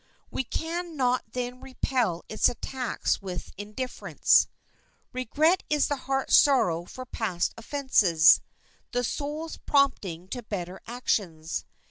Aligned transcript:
We 0.31 0.43
can 0.43 0.97
not 0.97 1.25
then 1.33 1.61
repel 1.61 2.25
its 2.27 2.49
attacks 2.49 3.21
with 3.21 3.51
indifference. 3.55 4.47
Regret 5.13 5.61
is 5.69 5.89
the 5.89 5.95
heart's 6.07 6.35
sorrow 6.35 6.85
for 6.85 7.05
past 7.05 7.53
offenses,—the 7.55 9.03
soul's 9.03 9.57
prompting 9.57 10.27
to 10.29 10.41
better 10.41 10.81
actions. 10.87 11.65